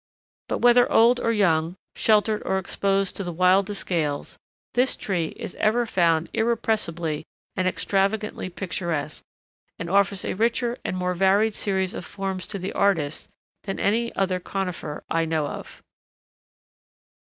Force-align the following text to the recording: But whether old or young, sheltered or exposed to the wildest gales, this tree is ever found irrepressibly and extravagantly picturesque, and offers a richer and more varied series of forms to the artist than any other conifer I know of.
But 0.49 0.61
whether 0.63 0.91
old 0.91 1.19
or 1.19 1.31
young, 1.31 1.75
sheltered 1.95 2.41
or 2.43 2.57
exposed 2.57 3.15
to 3.17 3.23
the 3.23 3.31
wildest 3.31 3.85
gales, 3.85 4.35
this 4.73 4.95
tree 4.97 5.27
is 5.35 5.53
ever 5.59 5.85
found 5.85 6.27
irrepressibly 6.33 7.23
and 7.55 7.67
extravagantly 7.67 8.49
picturesque, 8.49 9.21
and 9.77 9.91
offers 9.91 10.25
a 10.25 10.33
richer 10.33 10.79
and 10.83 10.97
more 10.97 11.13
varied 11.13 11.53
series 11.53 11.93
of 11.93 12.03
forms 12.03 12.47
to 12.47 12.57
the 12.57 12.73
artist 12.73 13.27
than 13.65 13.79
any 13.79 14.11
other 14.15 14.39
conifer 14.39 15.03
I 15.07 15.25
know 15.25 15.45
of. 15.45 15.83